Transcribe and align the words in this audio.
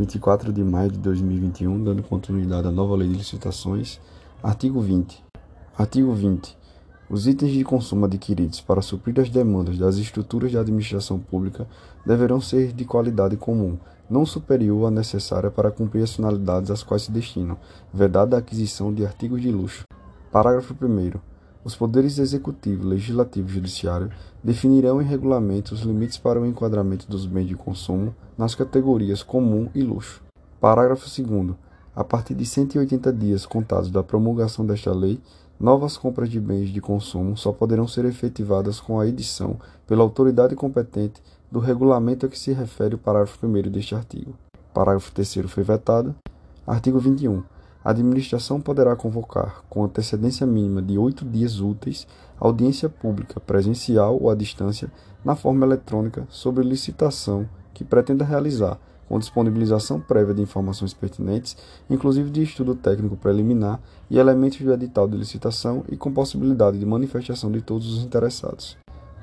24 0.00 0.50
de 0.50 0.64
maio 0.64 0.90
de 0.90 0.98
2021, 0.98 1.84
dando 1.84 2.02
continuidade 2.02 2.66
à 2.66 2.70
nova 2.70 2.96
lei 2.96 3.06
de 3.06 3.16
licitações. 3.16 4.00
Artigo 4.42 4.80
20. 4.80 5.22
Artigo 5.76 6.14
20. 6.14 6.56
Os 7.10 7.26
itens 7.26 7.52
de 7.52 7.62
consumo 7.62 8.06
adquiridos 8.06 8.62
para 8.62 8.80
suprir 8.80 9.20
as 9.20 9.28
demandas 9.28 9.76
das 9.76 9.98
estruturas 9.98 10.50
de 10.50 10.56
administração 10.56 11.18
pública 11.18 11.66
deverão 12.06 12.40
ser 12.40 12.72
de 12.72 12.86
qualidade 12.86 13.36
comum, 13.36 13.76
não 14.08 14.24
superior 14.24 14.88
à 14.88 14.90
necessária 14.90 15.50
para 15.50 15.70
cumprir 15.70 16.02
as 16.02 16.14
finalidades 16.14 16.70
às 16.70 16.82
quais 16.82 17.02
se 17.02 17.12
destinam, 17.12 17.58
vedada 17.92 18.36
a 18.36 18.38
aquisição 18.38 18.94
de 18.94 19.04
artigos 19.04 19.42
de 19.42 19.52
luxo. 19.52 19.84
Parágrafo 20.32 20.74
1. 20.80 21.29
Os 21.62 21.76
poderes 21.76 22.18
executivo, 22.18 22.88
legislativo 22.88 23.46
e 23.48 23.52
judiciário 23.52 24.10
definirão 24.42 25.02
em 25.02 25.04
regulamento 25.04 25.74
os 25.74 25.80
limites 25.80 26.16
para 26.16 26.40
o 26.40 26.46
enquadramento 26.46 27.06
dos 27.06 27.26
bens 27.26 27.48
de 27.48 27.54
consumo 27.54 28.14
nas 28.36 28.54
categorias 28.54 29.22
comum 29.22 29.68
e 29.74 29.82
luxo. 29.82 30.22
Parágrafo 30.58 31.04
2. 31.22 31.54
A 31.94 32.02
partir 32.02 32.34
de 32.34 32.46
180 32.46 33.12
dias 33.12 33.44
contados 33.44 33.90
da 33.90 34.02
promulgação 34.02 34.64
desta 34.64 34.90
lei, 34.92 35.20
novas 35.58 35.98
compras 35.98 36.30
de 36.30 36.40
bens 36.40 36.70
de 36.70 36.80
consumo 36.80 37.36
só 37.36 37.52
poderão 37.52 37.86
ser 37.86 38.06
efetivadas 38.06 38.80
com 38.80 38.98
a 38.98 39.06
edição, 39.06 39.58
pela 39.86 40.02
autoridade 40.02 40.56
competente, 40.56 41.20
do 41.52 41.58
regulamento 41.58 42.24
a 42.24 42.28
que 42.30 42.38
se 42.38 42.52
refere 42.52 42.94
o 42.94 42.98
parágrafo 42.98 43.46
1 43.46 43.70
deste 43.70 43.94
artigo. 43.94 44.34
Parágrafo 44.72 45.12
3 45.12 45.34
foi 45.48 45.62
vetado. 45.62 46.14
Artigo 46.66 46.98
21. 46.98 47.42
A 47.82 47.90
administração 47.90 48.60
poderá 48.60 48.94
convocar, 48.94 49.62
com 49.70 49.82
antecedência 49.82 50.46
mínima 50.46 50.82
de 50.82 50.98
oito 50.98 51.24
dias 51.24 51.60
úteis, 51.60 52.06
audiência 52.38 52.90
pública, 52.90 53.40
presencial 53.40 54.18
ou 54.20 54.28
à 54.28 54.34
distância, 54.34 54.92
na 55.24 55.34
forma 55.34 55.64
eletrônica, 55.64 56.26
sobre 56.28 56.62
licitação 56.62 57.48
que 57.72 57.82
pretenda 57.82 58.22
realizar, 58.22 58.78
com 59.08 59.18
disponibilização 59.18 59.98
prévia 59.98 60.34
de 60.34 60.42
informações 60.42 60.92
pertinentes, 60.92 61.56
inclusive 61.88 62.30
de 62.30 62.42
estudo 62.42 62.74
técnico 62.74 63.16
preliminar 63.16 63.80
e 64.10 64.18
elementos 64.18 64.60
do 64.60 64.72
edital 64.72 65.08
de 65.08 65.16
licitação 65.16 65.82
e 65.88 65.96
com 65.96 66.12
possibilidade 66.12 66.78
de 66.78 66.84
manifestação 66.86 67.50
de 67.50 67.62
todos 67.62 67.92
os 67.92 68.04
interessados. 68.04 68.76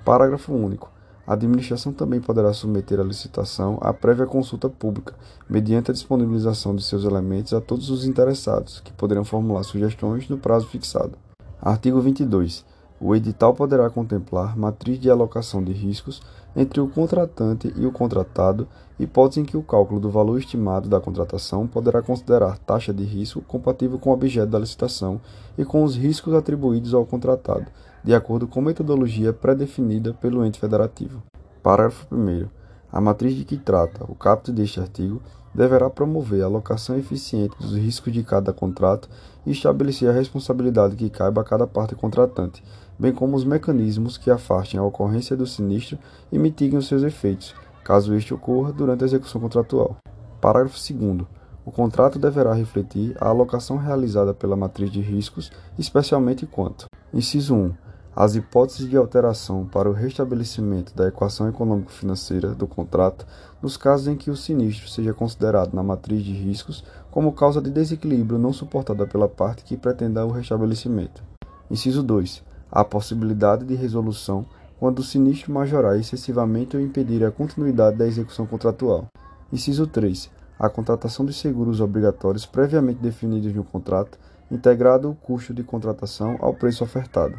Parágrafo 0.03 0.51
único. 0.51 0.96
A 1.27 1.33
administração 1.33 1.91
também 1.91 2.21
poderá 2.21 2.53
submeter 2.53 3.01
a 3.01 3.03
licitação 3.03 3.77
à 3.81 3.93
prévia 3.93 4.25
consulta 4.25 4.69
pública, 4.69 5.13
mediante 5.49 5.91
a 5.91 5.93
disponibilização 5.93 6.73
de 6.73 6.81
seus 6.81 7.03
elementos 7.03 7.53
a 7.53 7.59
todos 7.59 7.89
os 7.89 8.05
interessados, 8.05 8.79
que 8.79 8.93
poderão 8.93 9.25
formular 9.25 9.63
sugestões 9.63 10.29
no 10.29 10.37
prazo 10.37 10.67
fixado. 10.67 11.17
Artigo 11.61 11.99
22. 11.99 12.63
O 12.99 13.13
edital 13.13 13.53
poderá 13.53 13.89
contemplar 13.89 14.57
matriz 14.57 14.97
de 14.97 15.09
alocação 15.09 15.61
de 15.61 15.73
riscos 15.73 16.21
entre 16.55 16.79
o 16.79 16.87
contratante 16.87 17.73
e 17.75 17.85
o 17.85 17.91
contratado, 17.91 18.65
hipótese 18.97 19.41
em 19.41 19.45
que 19.45 19.57
o 19.57 19.61
cálculo 19.61 19.99
do 19.99 20.09
valor 20.09 20.39
estimado 20.39 20.87
da 20.87 21.01
contratação 21.01 21.67
poderá 21.67 22.01
considerar 22.01 22.57
taxa 22.57 22.93
de 22.93 23.03
risco 23.03 23.41
compatível 23.41 23.99
com 23.99 24.11
o 24.11 24.13
objeto 24.13 24.49
da 24.49 24.59
licitação 24.59 25.19
e 25.57 25.65
com 25.65 25.83
os 25.83 25.97
riscos 25.97 26.33
atribuídos 26.33 26.93
ao 26.93 27.05
contratado 27.05 27.67
de 28.07 28.15
acordo 28.15 28.47
com 28.47 28.61
metodologia 28.61 29.33
pré-definida 29.33 30.13
pelo 30.13 30.45
ente 30.45 30.61
federativo. 30.61 31.21
Parágrafo 31.61 32.07
1. 32.09 32.47
A 32.89 33.01
matriz 33.01 33.35
de 33.35 33.43
que 33.43 33.57
trata 33.57 34.05
o 34.09 34.15
caput 34.15 34.49
deste 34.49 34.79
artigo 34.79 35.21
deverá 35.53 35.89
promover 35.89 36.41
a 36.41 36.45
alocação 36.45 36.97
eficiente 36.97 37.53
dos 37.59 37.75
riscos 37.75 38.13
de 38.13 38.23
cada 38.23 38.53
contrato 38.53 39.09
e 39.45 39.51
estabelecer 39.51 40.09
a 40.09 40.13
responsabilidade 40.13 40.95
que 40.95 41.09
caiba 41.09 41.41
a 41.41 41.43
cada 41.43 41.67
parte 41.67 41.95
contratante, 41.95 42.63
bem 42.97 43.11
como 43.11 43.35
os 43.35 43.43
mecanismos 43.43 44.17
que 44.17 44.31
afastem 44.31 44.79
a 44.79 44.83
ocorrência 44.83 45.35
do 45.35 45.45
sinistro 45.45 45.99
e 46.31 46.39
mitiguem 46.39 46.79
os 46.79 46.87
seus 46.87 47.03
efeitos, 47.03 47.53
caso 47.83 48.15
este 48.15 48.33
ocorra 48.33 48.71
durante 48.71 49.03
a 49.03 49.07
execução 49.07 49.41
contratual. 49.41 49.97
Parágrafo 50.39 50.77
2. 50.93 51.27
O 51.65 51.71
contrato 51.73 52.17
deverá 52.17 52.53
refletir 52.53 53.17
a 53.19 53.27
alocação 53.27 53.75
realizada 53.75 54.33
pela 54.33 54.55
matriz 54.55 54.89
de 54.89 55.01
riscos, 55.01 55.51
especialmente 55.77 56.45
quanto: 56.45 56.85
Inciso 57.13 57.53
1 57.53 57.86
as 58.19 58.33
hipóteses 58.33 58.89
de 58.89 58.97
alteração 58.97 59.67
para 59.67 59.87
o 59.87 59.93
restabelecimento 59.93 60.91
da 60.95 61.07
equação 61.07 61.47
econômico-financeira 61.47 62.55
do 62.55 62.65
contrato 62.65 63.27
nos 63.61 63.77
casos 63.77 64.07
em 64.07 64.15
que 64.15 64.31
o 64.31 64.35
sinistro 64.35 64.89
seja 64.89 65.13
considerado 65.13 65.75
na 65.75 65.83
matriz 65.83 66.23
de 66.23 66.33
riscos 66.33 66.83
como 67.11 67.31
causa 67.31 67.61
de 67.61 67.69
desequilíbrio 67.69 68.39
não 68.39 68.51
suportada 68.51 69.05
pela 69.05 69.29
parte 69.29 69.63
que 69.63 69.77
pretenda 69.77 70.25
o 70.25 70.31
restabelecimento. 70.31 71.21
Inciso 71.69 72.01
2. 72.01 72.41
A 72.71 72.83
possibilidade 72.83 73.63
de 73.63 73.75
resolução 73.75 74.47
quando 74.79 74.97
o 74.97 75.03
sinistro 75.03 75.53
majorar 75.53 75.95
excessivamente 75.99 76.75
ou 76.75 76.81
impedir 76.81 77.23
a 77.23 77.29
continuidade 77.29 77.97
da 77.97 78.07
execução 78.07 78.47
contratual. 78.47 79.05
Inciso 79.53 79.85
3. 79.85 80.27
A 80.57 80.67
contratação 80.67 81.23
de 81.23 81.33
seguros 81.33 81.79
obrigatórios 81.79 82.47
previamente 82.47 82.99
definidos 82.99 83.53
no 83.53 83.63
contrato, 83.63 84.17
integrado 84.49 85.11
o 85.11 85.15
custo 85.15 85.53
de 85.53 85.61
contratação 85.61 86.35
ao 86.39 86.55
preço 86.55 86.83
ofertado. 86.83 87.37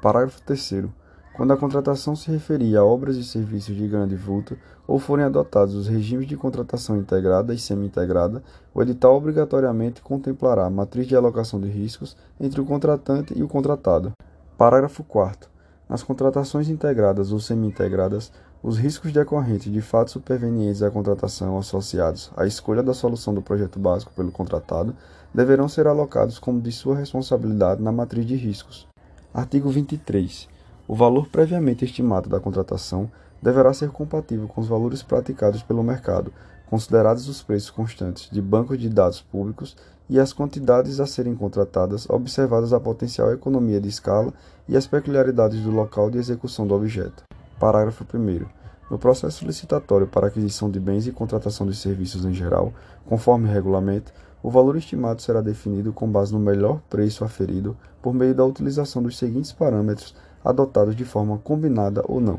Parágrafo 0.00 0.40
3 0.42 0.86
quando 1.34 1.52
a 1.52 1.56
contratação 1.56 2.16
se 2.16 2.30
referir 2.30 2.76
a 2.76 2.84
obras 2.84 3.16
e 3.16 3.24
serviços 3.24 3.74
de 3.74 3.86
grande 3.86 4.16
vulto 4.16 4.58
ou 4.86 4.98
forem 4.98 5.24
adotados 5.24 5.74
os 5.74 5.88
regimes 5.88 6.26
de 6.26 6.36
contratação 6.36 6.96
integrada 6.96 7.54
e 7.54 7.58
semi-integrada, 7.58 8.42
o 8.74 8.82
edital 8.82 9.16
obrigatoriamente 9.16 10.02
contemplará 10.02 10.66
a 10.66 10.70
matriz 10.70 11.06
de 11.06 11.14
alocação 11.14 11.60
de 11.60 11.68
riscos 11.68 12.16
entre 12.38 12.60
o 12.60 12.64
contratante 12.64 13.32
e 13.38 13.42
o 13.42 13.48
contratado. 13.48 14.12
Parágrafo 14.58 15.04
4 15.04 15.48
Nas 15.88 16.02
contratações 16.02 16.68
integradas 16.68 17.30
ou 17.32 17.38
semi-integradas, 17.38 18.32
os 18.62 18.76
riscos 18.76 19.12
decorrentes 19.12 19.72
de 19.72 19.80
fatos 19.80 20.12
supervenientes 20.12 20.82
à 20.82 20.90
contratação 20.90 21.56
associados 21.56 22.30
à 22.36 22.46
escolha 22.46 22.82
da 22.82 22.92
solução 22.92 23.32
do 23.32 23.40
projeto 23.40 23.78
básico 23.78 24.12
pelo 24.12 24.32
contratado 24.32 24.94
deverão 25.32 25.68
ser 25.68 25.86
alocados 25.86 26.38
como 26.38 26.60
de 26.60 26.72
sua 26.72 26.96
responsabilidade 26.96 27.82
na 27.82 27.92
matriz 27.92 28.26
de 28.26 28.36
riscos. 28.36 28.89
Artigo 29.32 29.70
23. 29.70 30.48
O 30.88 30.94
valor 30.96 31.28
previamente 31.28 31.84
estimado 31.84 32.28
da 32.28 32.40
contratação 32.40 33.08
deverá 33.40 33.72
ser 33.72 33.90
compatível 33.90 34.48
com 34.48 34.60
os 34.60 34.66
valores 34.66 35.04
praticados 35.04 35.62
pelo 35.62 35.84
mercado, 35.84 36.32
considerados 36.68 37.28
os 37.28 37.40
preços 37.40 37.70
constantes 37.70 38.28
de 38.28 38.42
bancos 38.42 38.76
de 38.76 38.88
dados 38.88 39.20
públicos 39.20 39.76
e 40.08 40.18
as 40.18 40.32
quantidades 40.32 40.98
a 40.98 41.06
serem 41.06 41.36
contratadas, 41.36 42.10
observadas 42.10 42.72
a 42.72 42.80
potencial 42.80 43.32
economia 43.32 43.80
de 43.80 43.88
escala 43.88 44.34
e 44.68 44.76
as 44.76 44.88
peculiaridades 44.88 45.60
do 45.60 45.70
local 45.70 46.10
de 46.10 46.18
execução 46.18 46.66
do 46.66 46.74
objeto. 46.74 47.22
Parágrafo 47.60 48.04
1. 48.12 48.46
No 48.90 48.98
processo 48.98 49.46
licitatório 49.46 50.08
para 50.08 50.26
aquisição 50.26 50.68
de 50.68 50.80
bens 50.80 51.06
e 51.06 51.12
contratação 51.12 51.68
de 51.68 51.76
serviços 51.76 52.24
em 52.24 52.34
geral, 52.34 52.72
conforme 53.06 53.48
regulamento, 53.48 54.12
o 54.42 54.50
valor 54.50 54.76
estimado 54.76 55.20
será 55.20 55.40
definido 55.40 55.92
com 55.92 56.10
base 56.10 56.32
no 56.32 56.38
melhor 56.38 56.80
preço 56.88 57.24
aferido 57.24 57.76
por 58.00 58.14
meio 58.14 58.34
da 58.34 58.44
utilização 58.44 59.02
dos 59.02 59.18
seguintes 59.18 59.52
parâmetros 59.52 60.14
adotados 60.44 60.96
de 60.96 61.04
forma 61.04 61.38
combinada 61.38 62.02
ou 62.06 62.20
não. 62.20 62.38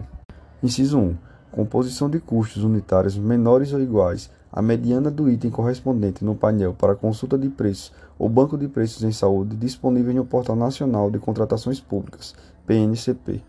Inciso 0.64 0.98
1. 0.98 1.16
Composição 1.52 2.10
de 2.10 2.20
custos 2.20 2.64
unitários 2.64 3.18
menores 3.18 3.74
ou 3.74 3.80
iguais 3.80 4.32
à 4.52 4.62
mediana 4.62 5.12
do 5.12 5.30
item 5.30 5.52
correspondente 5.52 6.26
no 6.26 6.36
painel 6.36 6.74
para 6.74 6.96
consulta 6.96 7.38
de 7.38 7.50
preços 7.50 7.92
ou 8.18 8.28
banco 8.28 8.58
de 8.58 8.68
preços 8.68 9.04
em 9.04 9.12
saúde 9.12 9.56
disponível 9.56 10.14
no 10.14 10.26
Portal 10.26 10.56
Nacional 10.56 11.12
de 11.12 11.20
Contratações 11.20 11.80
Públicas, 11.80 12.34
PNCP. 12.66 13.44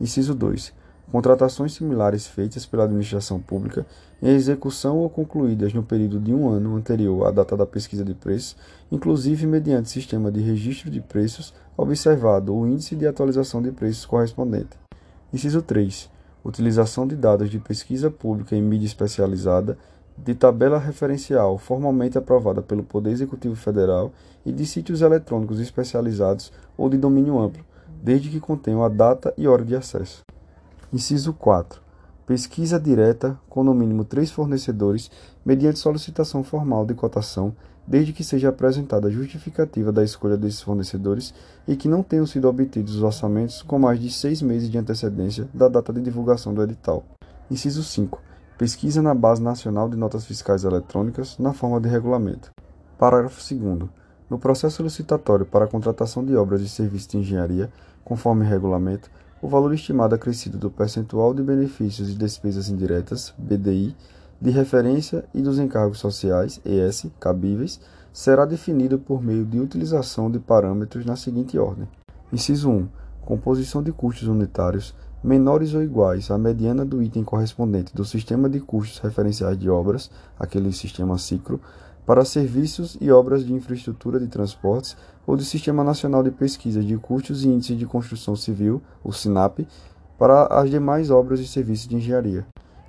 Inciso 0.00 0.34
2 0.34 0.72
contratações 1.10 1.72
similares 1.72 2.26
feitas 2.26 2.66
pela 2.66 2.84
administração 2.84 3.40
pública 3.40 3.86
em 4.20 4.28
execução 4.28 4.98
ou 4.98 5.08
concluídas 5.08 5.72
no 5.72 5.82
período 5.82 6.20
de 6.20 6.34
um 6.34 6.48
ano 6.48 6.76
anterior 6.76 7.26
à 7.26 7.30
data 7.30 7.56
da 7.56 7.64
pesquisa 7.64 8.04
de 8.04 8.14
preços, 8.14 8.56
inclusive 8.92 9.46
mediante 9.46 9.88
sistema 9.88 10.30
de 10.30 10.40
registro 10.40 10.90
de 10.90 11.00
preços, 11.00 11.54
observado 11.76 12.54
o 12.54 12.66
índice 12.66 12.94
de 12.94 13.06
atualização 13.06 13.62
de 13.62 13.70
preços 13.70 14.04
correspondente. 14.04 14.76
Inciso 15.32 15.62
3. 15.62 16.10
Utilização 16.44 17.06
de 17.06 17.16
dados 17.16 17.50
de 17.50 17.58
pesquisa 17.58 18.10
pública 18.10 18.54
em 18.54 18.62
mídia 18.62 18.86
especializada, 18.86 19.78
de 20.16 20.34
tabela 20.34 20.78
referencial 20.78 21.56
formalmente 21.58 22.18
aprovada 22.18 22.60
pelo 22.60 22.82
Poder 22.82 23.10
Executivo 23.10 23.54
Federal 23.54 24.12
e 24.44 24.52
de 24.52 24.66
sítios 24.66 25.00
eletrônicos 25.00 25.60
especializados 25.60 26.52
ou 26.76 26.88
de 26.88 26.96
domínio 26.96 27.38
amplo, 27.38 27.64
desde 28.02 28.28
que 28.28 28.40
contenham 28.40 28.82
a 28.82 28.88
data 28.88 29.32
e 29.36 29.46
hora 29.46 29.64
de 29.64 29.76
acesso. 29.76 30.22
Inciso 30.90 31.34
4. 31.34 31.82
Pesquisa 32.24 32.80
direta 32.80 33.38
com 33.46 33.62
no 33.62 33.74
mínimo 33.74 34.06
três 34.06 34.30
fornecedores, 34.30 35.10
mediante 35.44 35.78
solicitação 35.78 36.42
formal 36.42 36.86
de 36.86 36.94
cotação, 36.94 37.54
desde 37.86 38.14
que 38.14 38.24
seja 38.24 38.48
apresentada 38.48 39.08
a 39.08 39.10
justificativa 39.10 39.92
da 39.92 40.02
escolha 40.02 40.34
desses 40.34 40.62
fornecedores 40.62 41.34
e 41.66 41.76
que 41.76 41.88
não 41.88 42.02
tenham 42.02 42.26
sido 42.26 42.48
obtidos 42.48 42.96
os 42.96 43.02
orçamentos 43.02 43.62
com 43.62 43.78
mais 43.78 44.00
de 44.00 44.10
seis 44.10 44.40
meses 44.40 44.70
de 44.70 44.78
antecedência 44.78 45.46
da 45.52 45.68
data 45.68 45.92
de 45.92 46.00
divulgação 46.00 46.54
do 46.54 46.62
edital. 46.62 47.04
Inciso 47.50 47.82
5. 47.82 48.18
Pesquisa 48.56 49.02
na 49.02 49.14
Base 49.14 49.42
Nacional 49.42 49.90
de 49.90 49.96
Notas 49.96 50.24
Fiscais 50.24 50.64
Eletrônicas, 50.64 51.36
na 51.38 51.52
forma 51.52 51.78
de 51.78 51.88
regulamento. 51.90 52.50
Parágrafo 52.98 53.42
2. 53.54 53.90
No 54.30 54.38
processo 54.38 54.82
licitatório 54.82 55.44
para 55.44 55.66
a 55.66 55.68
contratação 55.68 56.24
de 56.24 56.34
obras 56.34 56.62
e 56.62 56.68
serviços 56.68 57.08
de 57.08 57.18
engenharia, 57.18 57.70
conforme 58.04 58.46
regulamento, 58.46 59.10
o 59.40 59.48
valor 59.48 59.72
estimado 59.72 60.14
acrescido 60.14 60.58
do 60.58 60.70
percentual 60.70 61.32
de 61.32 61.42
benefícios 61.42 62.10
e 62.10 62.14
despesas 62.14 62.68
indiretas, 62.68 63.32
BDI, 63.38 63.94
de 64.40 64.50
referência 64.50 65.24
e 65.34 65.40
dos 65.40 65.58
encargos 65.58 65.98
sociais, 65.98 66.60
ES, 66.64 67.06
cabíveis, 67.18 67.80
será 68.12 68.44
definido 68.44 68.98
por 68.98 69.22
meio 69.22 69.44
de 69.44 69.60
utilização 69.60 70.30
de 70.30 70.38
parâmetros 70.38 71.04
na 71.04 71.16
seguinte 71.16 71.58
ordem. 71.58 71.88
Inciso 72.32 72.70
1. 72.70 72.88
Composição 73.22 73.82
de 73.82 73.92
custos 73.92 74.26
unitários 74.28 74.94
menores 75.22 75.74
ou 75.74 75.82
iguais 75.82 76.30
à 76.30 76.38
mediana 76.38 76.84
do 76.84 77.02
item 77.02 77.24
correspondente 77.24 77.94
do 77.94 78.04
sistema 78.04 78.48
de 78.48 78.60
custos 78.60 78.98
referenciais 78.98 79.58
de 79.58 79.68
obras, 79.68 80.10
aquele 80.38 80.72
sistema 80.72 81.18
ciclo, 81.18 81.60
para 82.08 82.24
serviços 82.24 82.96
e 83.02 83.12
obras 83.12 83.44
de 83.44 83.52
infraestrutura 83.52 84.18
de 84.18 84.28
transportes 84.28 84.96
ou 85.26 85.36
do 85.36 85.44
Sistema 85.44 85.84
Nacional 85.84 86.22
de 86.22 86.30
Pesquisa 86.30 86.82
de 86.82 86.96
Custos 86.96 87.44
e 87.44 87.48
Índices 87.48 87.76
de 87.76 87.84
Construção 87.84 88.34
Civil, 88.34 88.80
o 89.04 89.12
SINAP, 89.12 89.68
para 90.18 90.46
as 90.46 90.70
demais 90.70 91.10
obras 91.10 91.38
e 91.38 91.46
serviços 91.46 91.86
de 91.86 91.96
engenharia. 91.96 92.46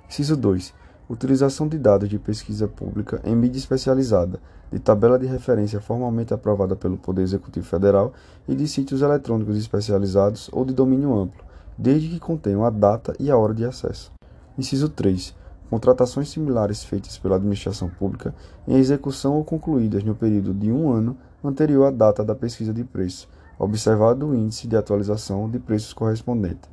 Inciso 0.08 0.38
2. 0.38 0.72
Utilização 1.06 1.68
de 1.68 1.76
dados 1.76 2.08
de 2.08 2.18
pesquisa 2.18 2.66
pública 2.66 3.20
em 3.22 3.36
mídia 3.36 3.58
especializada, 3.58 4.40
de 4.72 4.78
tabela 4.78 5.18
de 5.18 5.26
referência 5.26 5.82
formalmente 5.82 6.32
aprovada 6.32 6.74
pelo 6.74 6.96
Poder 6.96 7.20
Executivo 7.20 7.66
Federal 7.66 8.14
e 8.48 8.54
de 8.54 8.66
sítios 8.66 9.02
eletrônicos 9.02 9.58
especializados 9.58 10.48
ou 10.50 10.64
de 10.64 10.72
domínio 10.72 11.14
amplo, 11.14 11.44
desde 11.76 12.08
que 12.08 12.18
contenham 12.18 12.64
a 12.64 12.70
data 12.70 13.14
e 13.20 13.30
a 13.30 13.36
hora 13.36 13.52
de 13.52 13.66
acesso. 13.66 14.10
Inciso 14.56 14.88
3. 14.88 15.38
Contratações 15.70 16.28
similares 16.28 16.82
feitas 16.82 17.16
pela 17.16 17.36
administração 17.36 17.88
pública 17.88 18.34
em 18.66 18.76
execução 18.76 19.36
ou 19.36 19.44
concluídas 19.44 20.02
no 20.02 20.16
período 20.16 20.52
de 20.52 20.72
um 20.72 20.90
ano 20.90 21.16
anterior 21.44 21.86
à 21.86 21.92
data 21.92 22.24
da 22.24 22.34
pesquisa 22.34 22.74
de 22.74 22.82
preço, 22.82 23.28
observado 23.56 24.26
o 24.26 24.34
índice 24.34 24.66
de 24.66 24.76
atualização 24.76 25.48
de 25.48 25.60
preços 25.60 25.92
correspondente. 25.92 26.68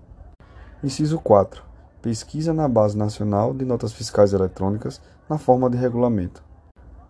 Inciso 0.83 1.19
4. 1.19 1.61
Pesquisa 2.01 2.55
na 2.55 2.67
Base 2.67 2.97
Nacional 2.97 3.53
de 3.53 3.65
Notas 3.65 3.93
Fiscais 3.93 4.33
Eletrônicas 4.33 4.99
na 5.29 5.37
forma 5.37 5.69
de 5.69 5.77
regulamento. 5.77 6.43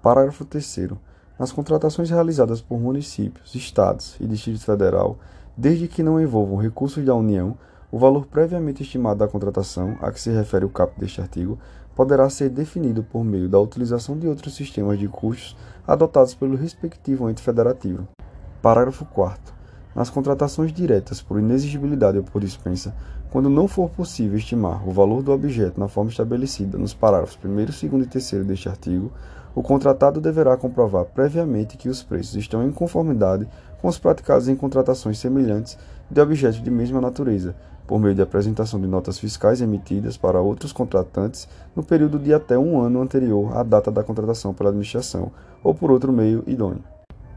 Parágrafo 0.02 0.44
3. 0.44 0.90
Nas 1.40 1.54
contratações 1.54 2.10
realizadas 2.10 2.60
por 2.60 2.80
municípios, 2.80 3.56
estados 3.56 4.18
e 4.20 4.28
Distrito 4.28 4.66
Federal, 4.66 5.18
desde 5.56 5.88
que 5.88 6.04
não 6.04 6.20
envolvam 6.20 6.58
recursos 6.58 7.06
da 7.06 7.16
União, 7.16 7.58
o 7.92 7.98
valor 7.98 8.26
previamente 8.26 8.84
estimado 8.84 9.20
da 9.20 9.28
contratação, 9.28 9.98
a 10.02 10.12
que 10.12 10.20
se 10.20 10.30
refere 10.30 10.66
o 10.66 10.70
caput 10.70 11.00
deste 11.00 11.22
artigo, 11.22 11.58
poderá 11.96 12.30
ser 12.30 12.50
definido 12.50 13.04
por 13.04 13.24
meio 13.24 13.50
da 13.50 13.60
utilização 13.60 14.18
de 14.18 14.28
outros 14.28 14.56
sistemas 14.56 15.00
de 15.00 15.08
custos 15.08 15.56
adotados 15.88 16.36
pelo 16.36 16.56
respectivo 16.56 17.30
ente 17.30 17.42
federativo. 17.42 18.08
Parágrafo 18.62 19.06
4 19.06 19.58
nas 19.98 20.12
contratações 20.12 20.72
diretas 20.72 21.24
por 21.24 21.40
inexigibilidade 21.40 22.20
ou 22.20 22.24
por 22.24 22.40
dispensa, 22.40 22.94
quando 23.32 23.50
não 23.50 23.68
for 23.68 23.90
possível 23.90 24.38
estimar 24.38 24.88
o 24.88 24.92
valor 24.92 25.24
do 25.24 25.32
objeto 25.32 25.80
na 25.80 25.88
forma 25.88 26.12
estabelecida 26.12 26.78
nos 26.78 26.94
parágrafos 26.94 27.40
1, 27.44 27.56
2 27.66 27.84
e 27.84 28.06
3 28.06 28.46
deste 28.46 28.70
artigo, 28.70 29.12
o 29.56 29.64
contratado 29.64 30.22
deverá 30.22 30.56
comprovar 30.56 31.06
previamente 31.06 31.78
que 31.78 31.90
os 31.90 32.04
preços 32.04 32.36
estão 32.36 32.64
em 32.64 32.72
conformidade 32.72 33.48
com 33.82 33.88
os 33.88 33.98
praticados 33.98 34.48
em 34.48 34.56
contratações 34.56 35.18
semelhantes 35.18 35.80
de 36.12 36.22
objetos 36.22 36.62
de 36.62 36.70
mesma 36.70 37.02
natureza, 37.02 37.56
por 37.88 38.00
meio 38.00 38.14
de 38.14 38.22
apresentação 38.22 38.80
de 38.80 38.86
notas 38.86 39.18
fiscais 39.18 39.62
emitidas 39.62 40.18
para 40.18 40.42
outros 40.42 40.74
contratantes 40.74 41.48
no 41.74 41.82
período 41.82 42.20
de 42.20 42.34
até 42.34 42.60
um 42.60 42.82
ano 42.82 43.02
anterior 43.02 43.58
à 43.58 43.64
data 43.64 43.90
da 43.90 44.04
contratação 44.04 44.54
pela 44.54 44.70
administração, 44.70 45.32
ou 45.64 45.74
por 45.74 45.90
outro 45.90 46.12
meio 46.12 46.44
idôneo. 46.46 46.84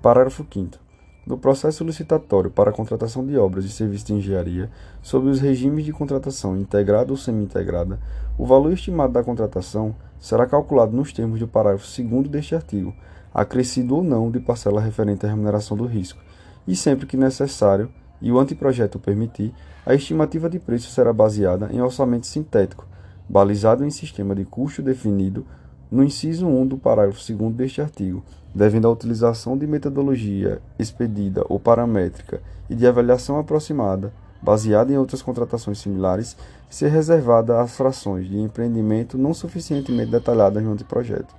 Parágrafo 0.02 0.44
5. 0.52 0.79
No 1.26 1.38
processo 1.38 1.85
licitatório 1.85 2.50
para 2.50 2.70
a 2.70 2.73
contratação 2.73 3.25
de 3.25 3.37
obras 3.37 3.64
e 3.64 3.70
serviços 3.70 4.06
de 4.06 4.14
engenharia, 4.14 4.70
sob 5.00 5.29
os 5.29 5.38
regimes 5.38 5.85
de 5.85 5.93
contratação 5.93 6.56
integrada 6.56 7.12
ou 7.12 7.17
semi-integrada, 7.17 8.00
o 8.37 8.44
valor 8.44 8.73
estimado 8.73 9.12
da 9.12 9.23
contratação 9.23 9.94
será 10.19 10.47
calculado 10.47 10.97
nos 10.97 11.12
termos 11.12 11.38
do 11.38 11.47
parágrafo 11.47 11.87
2 12.02 12.29
deste 12.29 12.55
artigo, 12.55 12.93
acrescido 13.32 13.97
ou 13.97 14.02
não 14.02 14.31
de 14.31 14.41
parcela 14.41 14.81
referente 14.81 15.25
à 15.25 15.29
remuneração 15.29 15.76
do 15.76 15.87
risco, 15.87 16.19
e 16.67 16.75
sempre 16.75 17.06
que 17.06 17.17
necessário, 17.17 17.91
e 18.20 18.31
o 18.31 18.38
anteprojeto 18.38 18.99
permitir, 18.99 19.52
a 19.84 19.94
estimativa 19.94 20.49
de 20.49 20.58
preço 20.58 20.90
será 20.90 21.12
baseada 21.12 21.70
em 21.72 21.81
orçamento 21.81 22.26
sintético, 22.26 22.87
balizado 23.28 23.84
em 23.84 23.90
sistema 23.90 24.34
de 24.34 24.44
custo 24.44 24.82
definido 24.82 25.46
no 25.90 26.05
inciso 26.05 26.46
1 26.46 26.67
do 26.67 26.78
parágrafo 26.78 27.20
2 27.32 27.55
deste 27.55 27.81
artigo, 27.81 28.22
devendo 28.55 28.87
a 28.87 28.90
utilização 28.90 29.56
de 29.56 29.67
metodologia 29.67 30.61
expedida 30.78 31.44
ou 31.49 31.58
paramétrica 31.58 32.40
e 32.69 32.75
de 32.75 32.87
avaliação 32.87 33.38
aproximada, 33.38 34.12
baseada 34.40 34.93
em 34.93 34.96
outras 34.96 35.23
contratações 35.23 35.78
similares, 35.78 36.37
ser 36.69 36.88
reservada 36.88 37.61
às 37.61 37.76
frações 37.76 38.28
de 38.28 38.38
empreendimento 38.38 39.19
não 39.19 39.34
suficientemente 39.34 40.11
detalhadas 40.11 40.62
no 40.62 40.73
anteprojeto. 40.73 41.34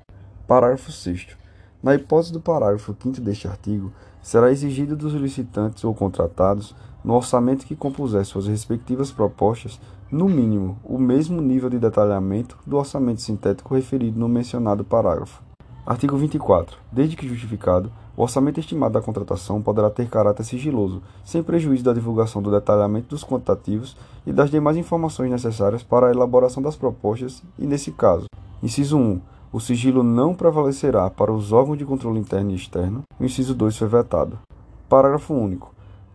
Parágrafo 0.48 0.92
6 0.92 1.41
Na 1.83 1.95
hipótese 1.95 2.31
do 2.31 2.39
parágrafo 2.39 2.95
5 3.01 3.19
deste 3.22 3.48
artigo, 3.48 3.92
será 4.22 4.51
exigido 4.51 4.95
dos 4.95 5.13
licitantes 5.13 5.83
ou 5.83 5.95
contratados, 5.95 6.75
no 7.04 7.16
orçamento 7.16 7.66
que 7.66 7.75
compuser 7.75 8.24
suas 8.24 8.45
respectivas 8.45 9.12
propostas, 9.12 9.80
no 10.12 10.30
mínimo, 10.30 10.78
o 10.83 11.00
mesmo 11.00 11.42
nível 11.42 11.72
de 11.72 11.80
detalhamento 11.80 12.56
do 12.68 12.78
orçamento 12.78 13.22
sintético 13.22 13.74
referido 13.74 14.19
no 14.19 14.30
mencionado 14.30 14.83
parágrafo. 14.83 15.42
Artigo 15.83 16.16
24. 16.16 16.78
Desde 16.92 17.16
que 17.16 17.28
justificado, 17.28 17.92
o 18.16 18.22
orçamento 18.22 18.60
estimado 18.60 18.94
da 18.94 19.01
contratação 19.01 19.60
poderá 19.60 19.89
ter 19.89 20.07
caráter 20.07 20.44
sigiloso, 20.44 21.01
sem 21.25 21.42
prejuízo 21.42 21.84
da 21.84 21.94
divulgação 21.94 22.44
do 22.44 22.51
detalhamento 22.51 23.07
dos 23.07 23.24
quantitativos 23.24 23.98
e 24.27 24.31
das 24.31 24.51
demais 24.51 24.77
informações 24.77 25.31
necessárias 25.31 25.81
para 25.81 26.07
a 26.07 26.12
elaboração 26.12 26.62
das 26.62 26.75
propostas 26.75 27.42
e, 27.57 27.66
nesse 27.66 27.92
caso, 27.92 28.27
inciso 28.62 29.00
1, 29.00 29.19
o 29.53 29.59
sigilo 29.59 30.01
não 30.01 30.33
prevalecerá 30.33 31.09
para 31.09 31.31
os 31.31 31.51
órgãos 31.51 31.77
de 31.77 31.86
controle 31.86 32.19
interno 32.19 32.51
e 32.51 32.56
externo. 32.56 33.03
O 33.19 33.25
inciso 33.25 33.53
2 33.53 33.75
foi 33.75 33.88
vetado. 33.88 34.39
Parágrafo 34.88 35.33
único. 35.33 35.74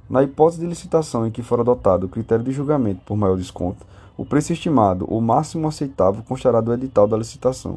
Na 0.08 0.22
hipótese 0.22 0.60
de 0.60 0.66
licitação 0.66 1.26
em 1.26 1.30
que 1.30 1.42
for 1.42 1.60
adotado 1.60 2.06
o 2.06 2.08
critério 2.08 2.44
de 2.44 2.52
julgamento 2.52 3.02
por 3.04 3.16
maior 3.16 3.36
desconto, 3.36 3.84
o 4.16 4.24
preço 4.24 4.52
estimado, 4.52 5.04
o 5.04 5.20
máximo 5.20 5.68
aceitável, 5.68 6.22
constará 6.26 6.62
do 6.62 6.72
edital 6.72 7.06
da 7.06 7.18
licitação. 7.18 7.76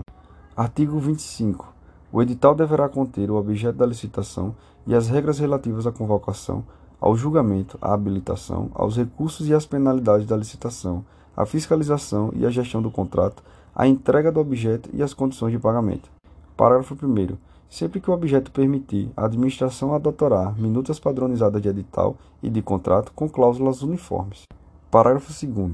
Artigo 0.56 0.98
25. 0.98 1.68
O 2.12 2.22
edital 2.22 2.56
deverá 2.56 2.88
conter 2.88 3.30
o 3.30 3.36
objeto 3.36 3.78
da 3.78 3.86
licitação 3.86 4.56
e 4.88 4.96
as 4.96 5.10
regras 5.10 5.40
relativas 5.40 5.86
à 5.86 5.92
convocação, 5.92 6.64
ao 7.02 7.18
julgamento, 7.18 7.78
à 7.82 7.94
habilitação, 7.94 8.72
aos 8.74 8.96
recursos 8.96 9.48
e 9.48 9.54
às 9.54 9.66
penalidades 9.66 10.26
da 10.26 10.38
licitação, 10.38 11.04
à 11.36 11.46
fiscalização 11.46 12.32
e 12.34 12.46
à 12.46 12.50
gestão 12.50 12.82
do 12.82 12.90
contrato, 12.90 13.44
a 13.76 13.88
entrega 13.88 14.32
do 14.32 14.40
objeto 14.40 14.90
e 14.94 15.02
as 15.02 15.14
condições 15.14 15.52
de 15.52 15.60
pagamento. 15.60 16.10
Parágrafo 16.56 16.94
1. 16.94 17.38
Sempre 17.70 18.00
que 18.00 18.10
o 18.10 18.14
objeto 18.14 18.52
permitir, 18.52 19.12
a 19.16 19.26
administração 19.26 19.94
adotará 19.94 20.54
minutas 20.58 21.00
padronizadas 21.00 21.62
de 21.62 21.70
edital 21.70 22.16
e 22.42 22.50
de 22.50 22.62
contrato 22.62 23.12
com 23.16 23.30
cláusulas 23.30 23.82
uniformes. 23.82 24.44
Parágrafo 24.90 25.32
2. 25.32 25.72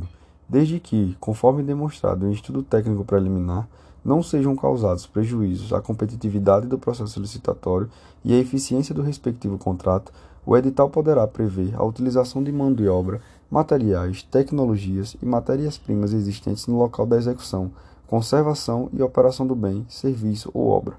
Desde 0.48 0.80
que, 0.80 1.16
conforme 1.20 1.64
demonstrado 1.64 2.28
em 2.28 2.32
estudo 2.32 2.62
técnico 2.62 3.06
preliminar, 3.06 3.68
não 4.04 4.22
sejam 4.22 4.56
causados 4.56 5.08
prejuízos 5.08 5.74
à 5.74 5.82
competitividade 5.82 6.68
do 6.68 6.78
processo 6.78 7.20
licitatório 7.20 7.90
e 8.24 8.34
à 8.34 8.38
eficiência 8.38 8.94
do 8.94 9.02
respectivo 9.02 9.58
contrato, 9.58 10.12
o 10.46 10.56
edital 10.56 10.90
poderá 10.92 11.28
prever 11.28 11.74
a 11.75 11.84
utilização 11.84 12.44
de 12.44 12.52
mão 12.52 12.72
de 12.72 12.88
obra, 12.88 13.20
materiais, 13.50 14.24
tecnologias 14.24 15.16
e 15.22 15.25
matérias-primas 15.25 16.14
existentes 16.14 16.68
no 16.68 16.78
local 16.78 17.06
da 17.06 17.18
execução, 17.18 17.72
conservação 18.08 18.90
e 18.94 19.02
operação 19.02 19.46
do 19.46 19.56
bem, 19.56 19.86
serviço 19.88 20.50
ou 20.54 20.70
obra. 20.70 20.98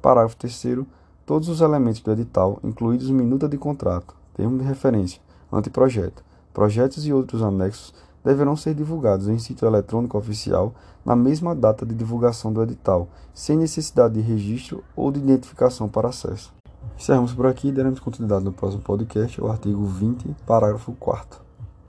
Parágrafo 0.00 0.36
3. 0.36 0.84
Todos 1.26 1.48
os 1.48 1.60
elementos 1.60 2.00
do 2.00 2.12
edital, 2.12 2.58
incluídos 2.62 3.10
minuta 3.10 3.48
de 3.48 3.56
contrato, 3.56 4.14
termo 4.34 4.58
de 4.58 4.64
referência, 4.64 5.20
anteprojeto, 5.50 6.22
projetos 6.52 7.06
e 7.06 7.12
outros 7.12 7.42
anexos, 7.42 7.94
deverão 8.22 8.56
ser 8.56 8.74
divulgados 8.74 9.28
em 9.28 9.38
sítio 9.38 9.66
eletrônico 9.66 10.16
oficial 10.16 10.74
na 11.04 11.14
mesma 11.14 11.54
data 11.54 11.84
de 11.84 11.94
divulgação 11.94 12.52
do 12.52 12.62
edital, 12.62 13.08
sem 13.32 13.56
necessidade 13.56 14.14
de 14.14 14.20
registro 14.20 14.82
ou 14.96 15.12
de 15.12 15.20
identificação 15.20 15.88
para 15.88 16.08
acesso. 16.08 16.52
Encerramos 16.98 17.32
por 17.34 17.46
aqui 17.46 17.68
e 17.68 17.72
daremos 17.72 18.00
continuidade 18.00 18.44
no 18.44 18.52
próximo 18.52 18.82
podcast, 18.82 19.40
o 19.40 19.50
artigo 19.50 19.84
20, 19.84 20.34
parágrafo 20.46 20.92
4 20.92 21.43